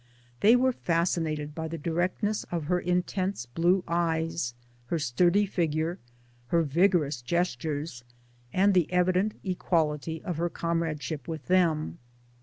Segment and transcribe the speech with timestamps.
[0.39, 4.55] They were fasci nated by the directness of her intense blue eyes,
[4.87, 5.99] her sturdy figure,
[6.47, 8.03] her vigorous gestures,
[8.51, 11.99] and the evident equality of her comradeship with them.